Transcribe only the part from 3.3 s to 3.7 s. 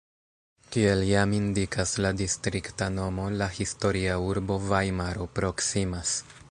la